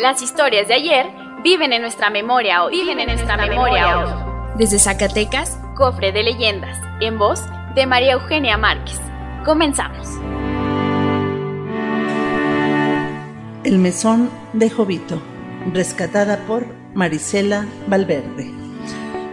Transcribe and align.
Las 0.00 0.22
historias 0.22 0.68
de 0.68 0.74
ayer 0.74 1.06
viven 1.42 1.72
en 1.72 1.82
nuestra 1.82 2.08
memoria 2.08 2.62
hoy. 2.62 2.72
Viven 2.78 3.00
en 3.00 3.08
nuestra 3.08 3.36
memoria 3.36 3.98
hoy. 3.98 4.08
Desde 4.56 4.78
Zacatecas, 4.78 5.58
Cofre 5.74 6.12
de 6.12 6.22
Leyendas, 6.22 6.78
en 7.00 7.18
voz 7.18 7.40
de 7.74 7.84
María 7.84 8.12
Eugenia 8.12 8.56
Márquez. 8.56 9.00
Comenzamos. 9.44 10.06
El 13.64 13.80
mesón 13.80 14.30
de 14.52 14.70
Jovito, 14.70 15.20
rescatada 15.72 16.46
por 16.46 16.64
Marisela 16.94 17.66
Valverde. 17.88 18.52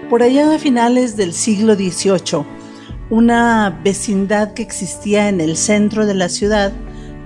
Por 0.09 0.23
allá 0.23 0.51
a 0.55 0.57
finales 0.57 1.15
del 1.15 1.33
siglo 1.33 1.75
XVIII, 1.75 2.43
una 3.11 3.81
vecindad 3.83 4.55
que 4.55 4.63
existía 4.63 5.29
en 5.29 5.41
el 5.41 5.57
centro 5.57 6.07
de 6.07 6.15
la 6.15 6.27
ciudad 6.27 6.73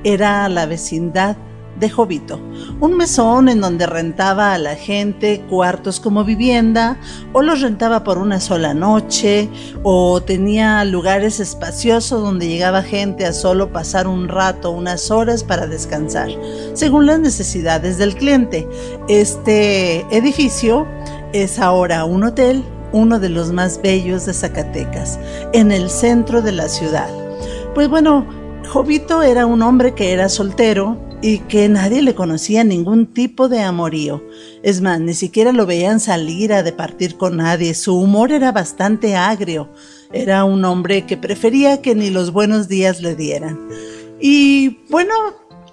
era 0.03 0.49
la 0.49 0.65
vecindad 0.65 1.37
de 1.79 1.89
Jovito, 1.89 2.39
un 2.79 2.97
mesón 2.97 3.49
en 3.49 3.61
donde 3.61 3.85
rentaba 3.85 4.53
a 4.53 4.57
la 4.57 4.75
gente 4.75 5.41
cuartos 5.49 5.99
como 5.99 6.23
vivienda 6.23 6.97
o 7.33 7.41
los 7.41 7.61
rentaba 7.61 8.03
por 8.03 8.17
una 8.17 8.39
sola 8.39 8.73
noche 8.73 9.49
o 9.83 10.21
tenía 10.21 10.83
lugares 10.85 11.39
espaciosos 11.39 12.21
donde 12.21 12.47
llegaba 12.47 12.83
gente 12.83 13.25
a 13.25 13.33
solo 13.33 13.71
pasar 13.71 14.07
un 14.07 14.27
rato, 14.27 14.71
unas 14.71 15.11
horas 15.11 15.43
para 15.43 15.67
descansar, 15.67 16.29
según 16.73 17.05
las 17.05 17.19
necesidades 17.19 17.97
del 17.97 18.15
cliente. 18.15 18.67
Este 19.07 20.05
edificio 20.15 20.85
es 21.33 21.59
ahora 21.59 22.05
un 22.05 22.23
hotel, 22.23 22.63
uno 22.91 23.19
de 23.19 23.29
los 23.29 23.51
más 23.51 23.81
bellos 23.81 24.25
de 24.25 24.33
Zacatecas, 24.33 25.19
en 25.53 25.71
el 25.71 25.89
centro 25.89 26.41
de 26.41 26.51
la 26.51 26.67
ciudad. 26.67 27.09
Pues 27.73 27.87
bueno, 27.87 28.25
Jovito 28.67 29.23
era 29.23 29.45
un 29.45 29.61
hombre 29.61 29.93
que 29.93 30.11
era 30.11 30.29
soltero, 30.29 30.97
y 31.21 31.39
que 31.39 31.67
nadie 31.67 32.01
le 32.01 32.15
conocía 32.15 32.63
ningún 32.63 33.07
tipo 33.07 33.49
de 33.49 33.61
amorío. 33.61 34.23
Es 34.63 34.81
más, 34.81 34.99
ni 34.99 35.13
siquiera 35.13 35.51
lo 35.51 35.65
veían 35.65 35.99
salir 35.99 36.53
a 36.53 36.63
departir 36.63 37.17
con 37.17 37.37
nadie. 37.37 37.73
Su 37.73 37.99
humor 37.99 38.31
era 38.31 38.51
bastante 38.51 39.15
agrio. 39.15 39.69
Era 40.13 40.45
un 40.45 40.63
hombre 40.65 41.05
que 41.05 41.17
prefería 41.17 41.81
que 41.81 41.95
ni 41.95 42.09
los 42.09 42.31
buenos 42.31 42.67
días 42.67 43.01
le 43.01 43.15
dieran. 43.15 43.59
Y 44.21 44.79
bueno, 44.89 45.13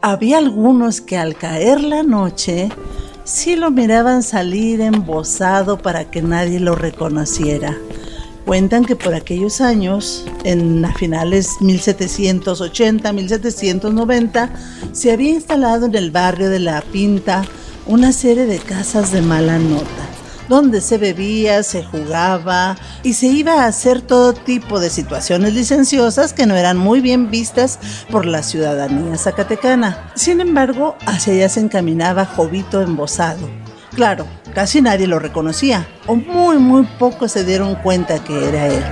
había 0.02 0.38
algunos 0.38 1.00
que 1.00 1.16
al 1.16 1.36
caer 1.36 1.80
la 1.80 2.02
noche 2.02 2.68
sí 3.24 3.56
lo 3.56 3.70
miraban 3.70 4.22
salir 4.22 4.80
embosado 4.80 5.78
para 5.78 6.10
que 6.10 6.22
nadie 6.22 6.60
lo 6.60 6.74
reconociera. 6.74 7.76
Cuentan 8.46 8.84
que 8.84 8.94
por 8.94 9.12
aquellos 9.12 9.60
años, 9.60 10.24
en 10.44 10.84
a 10.84 10.94
finales 10.94 11.50
1780, 11.60 13.12
1790, 13.12 14.50
se 14.92 15.10
había 15.10 15.30
instalado 15.30 15.86
en 15.86 15.96
el 15.96 16.12
barrio 16.12 16.48
de 16.48 16.60
La 16.60 16.80
Pinta 16.80 17.44
una 17.86 18.12
serie 18.12 18.46
de 18.46 18.60
casas 18.60 19.10
de 19.10 19.20
mala 19.20 19.58
nota, 19.58 19.84
donde 20.48 20.80
se 20.80 20.96
bebía, 20.96 21.64
se 21.64 21.82
jugaba 21.82 22.76
y 23.02 23.14
se 23.14 23.26
iba 23.26 23.64
a 23.64 23.66
hacer 23.66 24.00
todo 24.00 24.32
tipo 24.32 24.78
de 24.78 24.90
situaciones 24.90 25.52
licenciosas 25.52 26.32
que 26.32 26.46
no 26.46 26.54
eran 26.54 26.76
muy 26.76 27.00
bien 27.00 27.32
vistas 27.32 27.80
por 28.12 28.26
la 28.26 28.44
ciudadanía 28.44 29.18
zacatecana. 29.18 30.12
Sin 30.14 30.40
embargo, 30.40 30.94
hacia 31.04 31.32
allá 31.32 31.48
se 31.48 31.58
encaminaba 31.58 32.24
Jovito 32.24 32.80
embosado. 32.80 33.48
Claro, 33.96 34.24
Casi 34.56 34.80
nadie 34.80 35.06
lo 35.06 35.18
reconocía, 35.18 35.86
o 36.06 36.14
muy 36.14 36.56
muy 36.56 36.84
pocos 36.98 37.32
se 37.32 37.44
dieron 37.44 37.74
cuenta 37.74 38.24
que 38.24 38.48
era 38.48 38.68
él. 38.68 38.82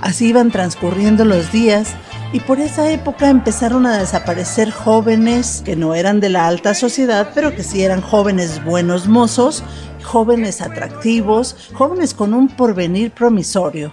Así 0.00 0.28
iban 0.28 0.52
transcurriendo 0.52 1.24
los 1.24 1.50
días 1.50 1.96
y 2.32 2.38
por 2.38 2.60
esa 2.60 2.88
época 2.88 3.28
empezaron 3.28 3.86
a 3.86 3.98
desaparecer 3.98 4.70
jóvenes 4.70 5.62
que 5.64 5.74
no 5.74 5.96
eran 5.96 6.20
de 6.20 6.28
la 6.28 6.46
alta 6.46 6.74
sociedad, 6.74 7.32
pero 7.34 7.56
que 7.56 7.64
sí 7.64 7.82
eran 7.82 8.00
jóvenes 8.00 8.64
buenos 8.64 9.08
mozos, 9.08 9.64
jóvenes 10.04 10.60
atractivos, 10.60 11.56
jóvenes 11.74 12.14
con 12.14 12.32
un 12.32 12.46
porvenir 12.46 13.10
promisorio. 13.10 13.92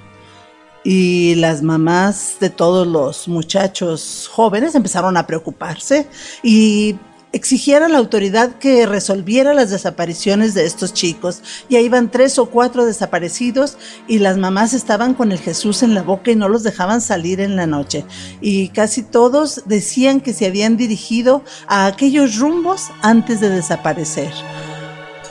Y 0.84 1.34
las 1.34 1.64
mamás 1.64 2.38
de 2.40 2.52
todos 2.52 2.86
los 2.86 3.28
muchachos 3.28 4.30
jóvenes 4.32 4.76
empezaron 4.76 5.18
a 5.18 5.26
preocuparse 5.26 6.08
y 6.44 6.96
exigiera 7.36 7.88
a 7.88 7.90
la 7.90 7.98
autoridad 7.98 8.60
que 8.60 8.86
resolviera 8.86 9.54
las 9.54 9.70
desapariciones 9.70 10.54
de 10.54 10.66
estos 10.66 10.94
chicos. 10.94 11.42
Ya 11.70 11.82
iban 11.82 12.10
tres 12.10 12.40
o 12.40 12.46
cuatro 12.46 12.86
desaparecidos 12.86 13.78
y 14.08 14.20
las 14.20 14.38
mamás 14.38 14.74
estaban 14.74 15.14
con 15.14 15.34
el 15.34 15.40
Jesús 15.40 15.84
en 15.84 15.94
la 15.94 16.02
boca 16.02 16.32
y 16.32 16.38
no 16.38 16.48
los 16.48 16.64
dejaban 16.64 17.02
salir 17.02 17.42
en 17.42 17.58
la 17.58 17.68
noche. 17.68 18.06
Y 18.40 18.70
casi 18.70 19.04
todos 19.04 19.64
decían 19.66 20.22
que 20.22 20.34
se 20.34 20.46
habían 20.46 20.78
dirigido 20.78 21.44
a 21.68 21.88
aquellos 21.88 22.38
rumbos 22.38 22.84
antes 23.02 23.42
de 23.42 23.50
desaparecer. 23.50 24.32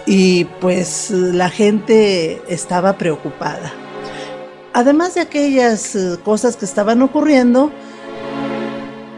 Y 0.04 0.44
pues 0.60 1.10
la 1.10 1.48
gente 1.48 2.42
estaba 2.48 2.98
preocupada. 2.98 3.72
Además 4.74 5.14
de 5.14 5.22
aquellas 5.22 5.94
eh, 5.94 6.18
cosas 6.22 6.56
que 6.56 6.66
estaban 6.66 7.00
ocurriendo, 7.00 7.72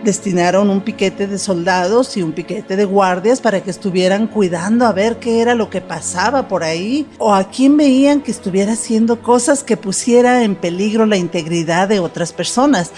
destinaron 0.07 0.71
un 0.71 0.83
piquete 0.83 1.27
de 1.27 1.37
soldados 1.37 2.17
y 2.17 2.23
un 2.23 2.33
piquete 2.33 2.77
de 2.77 2.85
guardias 2.85 3.41
para 3.41 3.61
que 3.61 3.71
estuvieran 3.71 4.29
cuidando 4.29 4.87
a 4.87 4.93
ver 4.93 5.19
qué 5.19 5.43
era 5.43 5.57
lo 5.57 5.69
que 5.69 5.81
pasaba 5.81 6.47
por 6.47 6.63
ahí 6.63 7.09
o 7.19 7.35
a 7.35 7.51
quién 7.51 7.77
veían 7.77 8.21
que 8.21 8.31
estuviera 8.31 8.75
haciendo 8.75 9.21
cosas 9.21 9.65
que 9.65 9.77
pusiera 9.77 10.45
en 10.45 10.55
peligro 10.55 11.07
la 11.07 11.17
integridad 11.17 11.89
de 11.89 11.99
otras 11.99 12.33
personas. 12.33 12.93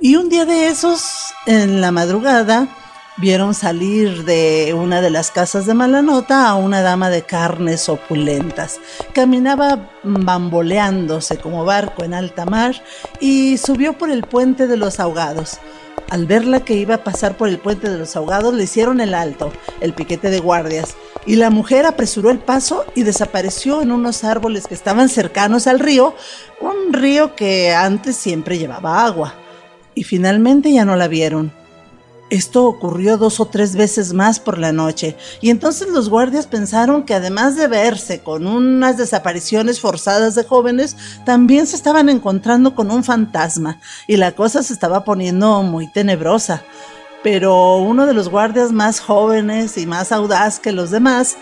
Y 0.00 0.16
un 0.16 0.28
día 0.28 0.44
de 0.44 0.66
esos, 0.66 1.32
en 1.46 1.80
la 1.80 1.92
madrugada, 1.92 2.68
vieron 3.16 3.54
salir 3.54 4.24
de 4.24 4.74
una 4.76 5.00
de 5.00 5.10
las 5.10 5.30
casas 5.30 5.66
de 5.66 5.74
Malanota 5.74 6.48
a 6.48 6.56
una 6.56 6.82
dama 6.82 7.10
de 7.10 7.22
carnes 7.22 7.88
opulentas. 7.88 8.80
Caminaba 9.12 9.88
bamboleándose 10.02 11.38
como 11.38 11.64
barco 11.64 12.02
en 12.02 12.12
alta 12.12 12.44
mar 12.44 12.74
y 13.20 13.56
subió 13.58 13.96
por 13.96 14.10
el 14.10 14.22
puente 14.22 14.66
de 14.66 14.76
los 14.76 14.98
ahogados. 14.98 15.60
Al 16.10 16.26
verla 16.26 16.64
que 16.64 16.74
iba 16.74 16.94
a 16.94 17.04
pasar 17.04 17.36
por 17.36 17.48
el 17.48 17.58
puente 17.58 17.90
de 17.90 17.98
los 17.98 18.16
ahogados, 18.16 18.54
le 18.54 18.64
hicieron 18.64 19.00
el 19.00 19.12
alto, 19.12 19.52
el 19.80 19.92
piquete 19.92 20.30
de 20.30 20.40
guardias, 20.40 20.96
y 21.26 21.36
la 21.36 21.50
mujer 21.50 21.84
apresuró 21.84 22.30
el 22.30 22.38
paso 22.38 22.86
y 22.94 23.02
desapareció 23.02 23.82
en 23.82 23.92
unos 23.92 24.24
árboles 24.24 24.66
que 24.66 24.74
estaban 24.74 25.10
cercanos 25.10 25.66
al 25.66 25.80
río, 25.80 26.14
un 26.60 26.94
río 26.94 27.36
que 27.36 27.74
antes 27.74 28.16
siempre 28.16 28.56
llevaba 28.56 29.04
agua. 29.04 29.34
Y 29.94 30.04
finalmente 30.04 30.72
ya 30.72 30.86
no 30.86 30.96
la 30.96 31.08
vieron. 31.08 31.52
Esto 32.30 32.66
ocurrió 32.66 33.16
dos 33.16 33.40
o 33.40 33.46
tres 33.46 33.74
veces 33.74 34.12
más 34.12 34.38
por 34.38 34.58
la 34.58 34.70
noche, 34.70 35.16
y 35.40 35.48
entonces 35.48 35.88
los 35.88 36.10
guardias 36.10 36.46
pensaron 36.46 37.04
que 37.04 37.14
además 37.14 37.56
de 37.56 37.68
verse 37.68 38.20
con 38.20 38.46
unas 38.46 38.98
desapariciones 38.98 39.80
forzadas 39.80 40.34
de 40.34 40.44
jóvenes, 40.44 40.96
también 41.24 41.66
se 41.66 41.76
estaban 41.76 42.10
encontrando 42.10 42.74
con 42.74 42.90
un 42.90 43.02
fantasma, 43.02 43.80
y 44.06 44.18
la 44.18 44.32
cosa 44.32 44.62
se 44.62 44.74
estaba 44.74 45.04
poniendo 45.04 45.62
muy 45.62 45.90
tenebrosa. 45.90 46.64
Pero 47.22 47.78
uno 47.78 48.06
de 48.06 48.14
los 48.14 48.28
guardias 48.28 48.72
más 48.72 49.00
jóvenes 49.00 49.78
y 49.78 49.86
más 49.86 50.12
audaz 50.12 50.60
que 50.60 50.72
los 50.72 50.90
demás 50.90 51.36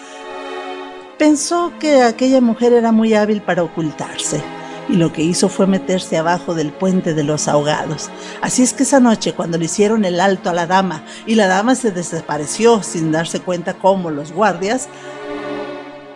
pensó 1.18 1.72
que 1.80 2.02
aquella 2.02 2.40
mujer 2.40 2.72
era 2.72 2.92
muy 2.92 3.12
hábil 3.14 3.42
para 3.42 3.62
ocultarse 3.62 4.55
y 4.88 4.96
lo 4.96 5.12
que 5.12 5.22
hizo 5.22 5.48
fue 5.48 5.66
meterse 5.66 6.16
abajo 6.16 6.54
del 6.54 6.72
puente 6.72 7.14
de 7.14 7.24
los 7.24 7.48
ahogados. 7.48 8.10
Así 8.40 8.62
es 8.62 8.72
que 8.72 8.84
esa 8.84 9.00
noche, 9.00 9.32
cuando 9.32 9.58
le 9.58 9.66
hicieron 9.66 10.04
el 10.04 10.20
alto 10.20 10.50
a 10.50 10.54
la 10.54 10.66
dama 10.66 11.04
y 11.26 11.34
la 11.34 11.46
dama 11.46 11.74
se 11.74 11.90
desapareció 11.90 12.82
sin 12.82 13.12
darse 13.12 13.40
cuenta 13.40 13.74
cómo 13.74 14.10
los 14.10 14.32
guardias, 14.32 14.88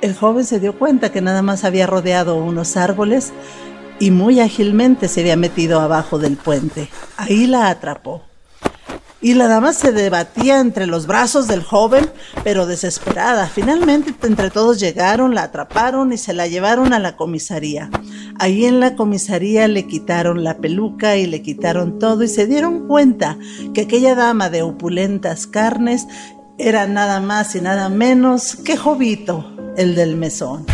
el 0.01 0.15
joven 0.15 0.45
se 0.45 0.61
dio 0.61 0.79
cuenta 0.79 1.13
que 1.13 1.21
nada 1.21 1.43
más 1.43 1.65
había 1.65 1.87
rodeado 1.87 2.37
unos 2.37 2.77
árboles 2.77 3.33
y 3.99 4.11
muy 4.11 4.41
ágilmente 4.41 5.09
se 5.09 5.21
había 5.21 5.37
metido 5.37 5.81
abajo 5.81 6.19
del 6.19 6.37
puente. 6.37 6.89
Ahí 7.17 7.47
la 7.47 7.69
atrapó. 7.69 8.30
Y 9.23 9.35
la 9.35 9.49
dama 9.49 9.73
se 9.73 9.93
debatía 9.93 10.61
entre 10.61 10.87
los 10.87 11.07
brazos 11.07 11.47
del 11.47 11.63
joven, 11.63 12.11
pero 12.43 12.67
desesperada. 12.67 13.47
Finalmente, 13.47 14.15
entre 14.27 14.51
todos 14.51 14.81
llegaron, 14.81 15.35
la 15.35 15.43
atraparon 15.43 16.13
y 16.13 16.19
se 16.19 16.33
la 16.33 16.47
llevaron 16.47 16.95
a 16.95 16.99
la 16.99 17.17
comisaría. 17.17 17.91
Ahí 18.39 18.65
en 18.65 18.81
la 18.81 18.97
comisaría 18.97 19.69
le 19.69 19.87
quitaron 19.87 20.43
la 20.43 20.57
peluca 20.59 21.17
y 21.17 21.27
le 21.27 21.43
quitaron 21.43 21.99
todo 21.99 22.23
y 22.23 22.29
se 22.29 22.47
dieron 22.47 22.89
cuenta 22.89 23.37
que 23.75 23.83
aquella 23.83 24.15
dama 24.15 24.49
de 24.49 24.63
opulentas 24.63 25.47
carnes 25.47 26.07
era 26.57 26.87
nada 26.87 27.21
más 27.21 27.55
y 27.55 27.61
nada 27.61 27.89
menos 27.91 28.57
que 28.57 28.77
Jovito, 28.77 29.55
el 29.77 29.95
del 29.95 30.17
mesón. 30.17 30.65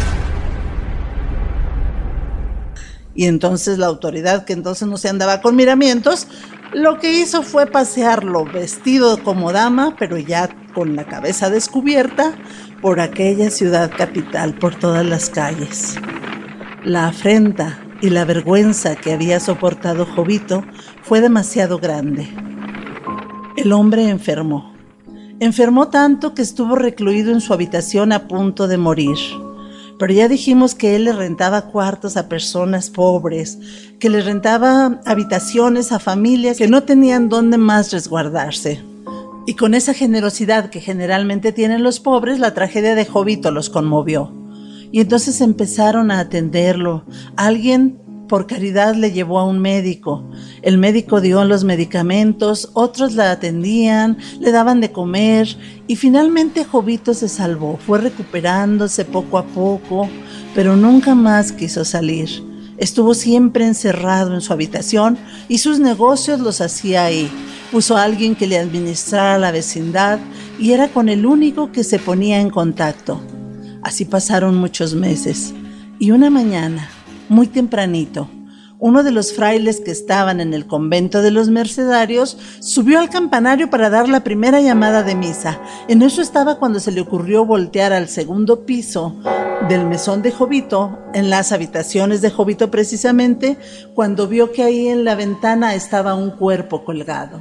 Y 3.16 3.24
entonces 3.24 3.78
la 3.78 3.86
autoridad, 3.86 4.44
que 4.44 4.52
entonces 4.52 4.86
no 4.86 4.98
se 4.98 5.08
andaba 5.08 5.40
con 5.40 5.56
miramientos, 5.56 6.28
lo 6.72 6.98
que 6.98 7.12
hizo 7.12 7.42
fue 7.42 7.66
pasearlo 7.66 8.44
vestido 8.44 9.22
como 9.22 9.52
dama, 9.52 9.96
pero 9.98 10.18
ya 10.18 10.48
con 10.74 10.96
la 10.96 11.04
cabeza 11.04 11.50
descubierta, 11.50 12.34
por 12.82 13.00
aquella 13.00 13.50
ciudad 13.50 13.90
capital, 13.96 14.54
por 14.54 14.74
todas 14.74 15.04
las 15.04 15.30
calles. 15.30 15.96
La 16.84 17.08
afrenta 17.08 17.78
y 18.00 18.10
la 18.10 18.24
vergüenza 18.24 18.96
que 18.96 19.12
había 19.12 19.40
soportado 19.40 20.06
Jovito 20.06 20.64
fue 21.02 21.20
demasiado 21.20 21.78
grande. 21.78 22.28
El 23.56 23.72
hombre 23.72 24.08
enfermó. 24.08 24.74
Enfermó 25.40 25.88
tanto 25.88 26.34
que 26.34 26.42
estuvo 26.42 26.76
recluido 26.76 27.32
en 27.32 27.40
su 27.40 27.52
habitación 27.52 28.12
a 28.12 28.28
punto 28.28 28.68
de 28.68 28.78
morir 28.78 29.16
pero 29.98 30.12
ya 30.12 30.28
dijimos 30.28 30.74
que 30.74 30.96
él 30.96 31.04
le 31.04 31.12
rentaba 31.12 31.62
cuartos 31.62 32.16
a 32.16 32.28
personas 32.28 32.90
pobres, 32.90 33.58
que 33.98 34.10
le 34.10 34.20
rentaba 34.20 35.00
habitaciones 35.04 35.92
a 35.92 35.98
familias 35.98 36.58
que 36.58 36.68
no 36.68 36.82
tenían 36.82 37.28
dónde 37.28 37.58
más 37.58 37.92
resguardarse. 37.92 38.82
Y 39.46 39.54
con 39.54 39.74
esa 39.74 39.94
generosidad 39.94 40.70
que 40.70 40.80
generalmente 40.80 41.52
tienen 41.52 41.82
los 41.82 42.00
pobres, 42.00 42.40
la 42.40 42.52
tragedia 42.52 42.94
de 42.94 43.06
Jovito 43.06 43.50
los 43.52 43.70
conmovió. 43.70 44.32
Y 44.90 45.00
entonces 45.00 45.40
empezaron 45.40 46.10
a 46.10 46.18
atenderlo. 46.18 47.04
Alguien 47.36 48.00
por 48.28 48.46
caridad 48.46 48.94
le 48.94 49.12
llevó 49.12 49.38
a 49.38 49.44
un 49.44 49.58
médico. 49.60 50.24
El 50.62 50.78
médico 50.78 51.20
dio 51.20 51.44
los 51.44 51.64
medicamentos, 51.64 52.70
otros 52.74 53.14
la 53.14 53.30
atendían, 53.30 54.18
le 54.40 54.52
daban 54.52 54.80
de 54.80 54.92
comer 54.92 55.56
y 55.86 55.96
finalmente 55.96 56.64
Jovito 56.64 57.14
se 57.14 57.28
salvó. 57.28 57.78
Fue 57.86 58.00
recuperándose 58.00 59.04
poco 59.04 59.38
a 59.38 59.44
poco, 59.46 60.08
pero 60.54 60.76
nunca 60.76 61.14
más 61.14 61.52
quiso 61.52 61.84
salir. 61.84 62.28
Estuvo 62.78 63.14
siempre 63.14 63.66
encerrado 63.66 64.34
en 64.34 64.40
su 64.40 64.52
habitación 64.52 65.16
y 65.48 65.58
sus 65.58 65.78
negocios 65.78 66.40
los 66.40 66.60
hacía 66.60 67.04
ahí. 67.04 67.30
Puso 67.72 67.96
a 67.96 68.02
alguien 68.02 68.34
que 68.34 68.46
le 68.46 68.58
administrara 68.58 69.38
la 69.38 69.50
vecindad 69.50 70.18
y 70.58 70.72
era 70.72 70.88
con 70.88 71.08
el 71.08 71.26
único 71.26 71.72
que 71.72 71.84
se 71.84 71.98
ponía 71.98 72.40
en 72.40 72.50
contacto. 72.50 73.20
Así 73.82 74.04
pasaron 74.04 74.56
muchos 74.56 74.94
meses. 74.94 75.54
Y 75.98 76.10
una 76.10 76.28
mañana, 76.28 76.90
muy 77.28 77.46
tempranito, 77.46 78.28
uno 78.78 79.02
de 79.02 79.10
los 79.10 79.32
frailes 79.32 79.80
que 79.80 79.90
estaban 79.90 80.38
en 80.38 80.52
el 80.52 80.66
convento 80.66 81.22
de 81.22 81.30
los 81.30 81.48
mercedarios 81.48 82.36
subió 82.60 82.98
al 82.98 83.08
campanario 83.08 83.70
para 83.70 83.88
dar 83.88 84.06
la 84.06 84.22
primera 84.22 84.60
llamada 84.60 85.02
de 85.02 85.14
misa. 85.14 85.58
En 85.88 86.02
eso 86.02 86.20
estaba 86.20 86.58
cuando 86.58 86.78
se 86.78 86.92
le 86.92 87.00
ocurrió 87.00 87.46
voltear 87.46 87.94
al 87.94 88.08
segundo 88.08 88.66
piso 88.66 89.16
del 89.70 89.86
mesón 89.86 90.20
de 90.20 90.30
Jovito, 90.30 90.98
en 91.14 91.30
las 91.30 91.52
habitaciones 91.52 92.20
de 92.20 92.30
Jovito 92.30 92.70
precisamente, 92.70 93.56
cuando 93.94 94.28
vio 94.28 94.52
que 94.52 94.62
ahí 94.62 94.88
en 94.88 95.04
la 95.04 95.14
ventana 95.14 95.74
estaba 95.74 96.14
un 96.14 96.30
cuerpo 96.30 96.84
colgado. 96.84 97.40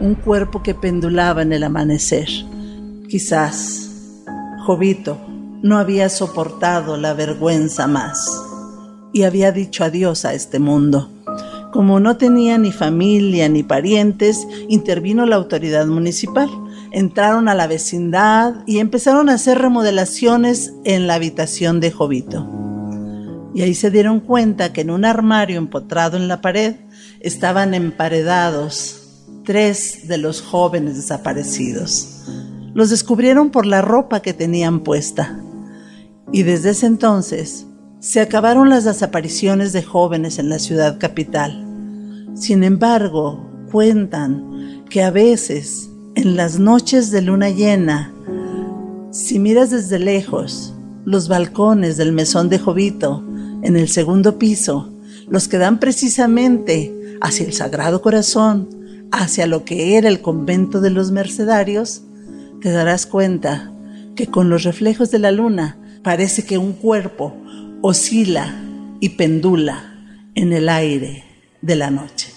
Un 0.00 0.16
cuerpo 0.16 0.62
que 0.62 0.74
pendulaba 0.74 1.42
en 1.42 1.52
el 1.52 1.62
amanecer. 1.62 2.28
Quizás 3.08 3.90
Jovito 4.66 5.18
no 5.62 5.78
había 5.78 6.08
soportado 6.08 6.96
la 6.96 7.14
vergüenza 7.14 7.86
más 7.86 8.49
y 9.12 9.22
había 9.22 9.52
dicho 9.52 9.84
adiós 9.84 10.24
a 10.24 10.34
este 10.34 10.58
mundo. 10.58 11.10
Como 11.72 12.00
no 12.00 12.16
tenía 12.16 12.58
ni 12.58 12.72
familia 12.72 13.48
ni 13.48 13.62
parientes, 13.62 14.46
intervino 14.68 15.24
la 15.24 15.36
autoridad 15.36 15.86
municipal. 15.86 16.48
Entraron 16.90 17.48
a 17.48 17.54
la 17.54 17.68
vecindad 17.68 18.64
y 18.66 18.78
empezaron 18.78 19.28
a 19.28 19.34
hacer 19.34 19.58
remodelaciones 19.58 20.74
en 20.84 21.06
la 21.06 21.14
habitación 21.14 21.78
de 21.78 21.92
Jovito. 21.92 22.48
Y 23.54 23.62
ahí 23.62 23.74
se 23.74 23.90
dieron 23.90 24.20
cuenta 24.20 24.72
que 24.72 24.80
en 24.80 24.90
un 24.90 25.04
armario 25.04 25.58
empotrado 25.58 26.16
en 26.16 26.26
la 26.26 26.40
pared 26.40 26.76
estaban 27.20 27.74
emparedados 27.74 29.00
tres 29.44 30.08
de 30.08 30.18
los 30.18 30.42
jóvenes 30.42 30.96
desaparecidos. 30.96 32.24
Los 32.74 32.90
descubrieron 32.90 33.50
por 33.50 33.66
la 33.66 33.82
ropa 33.82 34.20
que 34.20 34.32
tenían 34.32 34.80
puesta. 34.80 35.38
Y 36.32 36.42
desde 36.44 36.70
ese 36.70 36.86
entonces 36.86 37.66
se 38.00 38.20
acabaron 38.20 38.70
las 38.70 38.84
desapariciones 38.84 39.74
de 39.74 39.82
jóvenes 39.82 40.38
en 40.38 40.48
la 40.48 40.58
ciudad 40.58 40.98
capital. 40.98 41.66
Sin 42.34 42.64
embargo, 42.64 43.46
cuentan 43.70 44.84
que 44.88 45.02
a 45.02 45.10
veces, 45.10 45.90
en 46.14 46.34
las 46.34 46.58
noches 46.58 47.10
de 47.10 47.20
luna 47.20 47.50
llena, 47.50 48.10
si 49.10 49.38
miras 49.38 49.70
desde 49.70 49.98
lejos 49.98 50.74
los 51.04 51.28
balcones 51.28 51.98
del 51.98 52.12
mesón 52.12 52.48
de 52.48 52.58
Jovito, 52.58 53.22
en 53.62 53.76
el 53.76 53.88
segundo 53.88 54.38
piso, 54.38 54.90
los 55.28 55.46
que 55.46 55.58
dan 55.58 55.78
precisamente 55.78 57.18
hacia 57.20 57.44
el 57.44 57.52
Sagrado 57.52 58.00
Corazón, 58.00 58.68
hacia 59.12 59.46
lo 59.46 59.66
que 59.66 59.98
era 59.98 60.08
el 60.08 60.22
convento 60.22 60.80
de 60.80 60.88
los 60.88 61.10
mercedarios, 61.10 62.02
te 62.62 62.70
darás 62.70 63.04
cuenta 63.04 63.70
que 64.16 64.26
con 64.26 64.48
los 64.48 64.62
reflejos 64.62 65.10
de 65.10 65.18
la 65.18 65.32
luna 65.32 65.76
parece 66.02 66.44
que 66.44 66.56
un 66.56 66.72
cuerpo 66.72 67.34
oscila 67.82 68.54
y 69.00 69.10
pendula 69.10 69.94
en 70.34 70.52
el 70.52 70.68
aire 70.68 71.24
de 71.62 71.76
la 71.76 71.90
noche. 71.90 72.28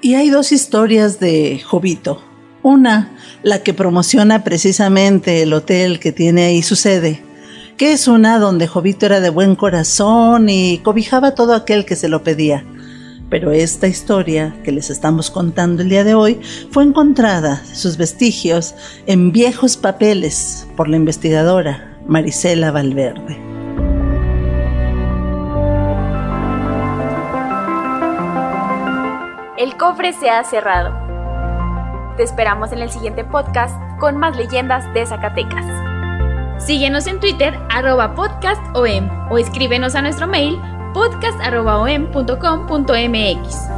Y 0.00 0.14
hay 0.14 0.30
dos 0.30 0.52
historias 0.52 1.20
de 1.20 1.60
Jovito. 1.64 2.22
Una, 2.62 3.16
la 3.42 3.62
que 3.62 3.74
promociona 3.74 4.42
precisamente 4.44 5.42
el 5.42 5.52
hotel 5.52 6.00
que 6.00 6.12
tiene 6.12 6.44
ahí 6.44 6.62
su 6.62 6.74
sede, 6.74 7.22
que 7.76 7.92
es 7.92 8.08
una 8.08 8.38
donde 8.38 8.66
Jovito 8.66 9.06
era 9.06 9.20
de 9.20 9.30
buen 9.30 9.54
corazón 9.54 10.48
y 10.48 10.78
cobijaba 10.78 11.34
todo 11.34 11.54
aquel 11.54 11.84
que 11.84 11.96
se 11.96 12.08
lo 12.08 12.24
pedía. 12.24 12.64
Pero 13.30 13.52
esta 13.52 13.86
historia 13.86 14.56
que 14.64 14.72
les 14.72 14.90
estamos 14.90 15.30
contando 15.30 15.82
el 15.82 15.88
día 15.88 16.02
de 16.02 16.14
hoy 16.14 16.40
fue 16.70 16.82
encontrada, 16.82 17.62
sus 17.72 17.96
vestigios, 17.96 18.74
en 19.06 19.32
viejos 19.32 19.76
papeles 19.76 20.66
por 20.76 20.88
la 20.88 20.96
investigadora 20.96 21.97
Marisela 22.08 22.70
Valverde. 22.70 23.36
El 29.58 29.76
cofre 29.76 30.14
se 30.14 30.30
ha 30.30 30.42
cerrado. 30.42 30.94
Te 32.16 32.22
esperamos 32.22 32.72
en 32.72 32.78
el 32.78 32.90
siguiente 32.90 33.24
podcast 33.24 33.78
con 34.00 34.16
más 34.16 34.34
leyendas 34.36 34.90
de 34.94 35.04
Zacatecas. 35.04 35.66
Síguenos 36.64 37.06
en 37.06 37.20
Twitter, 37.20 37.58
arroba 37.68 38.14
podcastom 38.14 39.10
o 39.30 39.36
escríbenos 39.36 39.94
a 39.94 40.00
nuestro 40.00 40.26
mail 40.26 40.58
podcast.om.com.mx. 40.94 43.77